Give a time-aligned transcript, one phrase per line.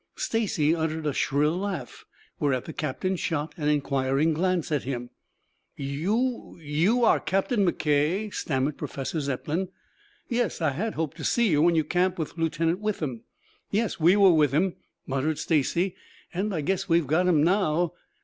[0.15, 2.05] Stacy uttered a shrill laugh,
[2.39, 5.11] whereat the captain shot an inquiring glance at him.
[5.75, 9.69] "You you are are Captain McKay?" stammered Professor Zepplin.
[10.27, 10.59] "Yes.
[10.59, 13.21] I had hoped to see you when you camped with Lieutenant Withem"
[13.69, 14.73] "Yes, we were with 'em,"
[15.05, 15.93] muttered Stacy.
[16.33, 17.93] "And I guess we've got 'em now."